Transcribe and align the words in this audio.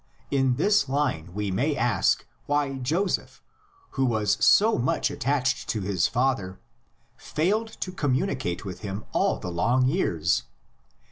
In 0.31 0.55
this 0.55 0.89
line 0.89 1.31
we 1.31 1.51
may 1.51 1.75
ask 1.75 2.25
why 2.47 2.79
Joseph, 2.79 3.43
who 3.91 4.03
was 4.03 4.43
so 4.43 4.79
much 4.79 5.11
attached 5.11 5.69
to 5.69 5.81
his 5.81 6.07
father, 6.07 6.59
failed 7.17 7.67
to 7.81 7.91
communicate 7.91 8.65
with 8.65 8.79
him 8.79 9.05
all 9.11 9.37
the 9.37 9.51
long 9.51 9.85
years. 9.87 10.45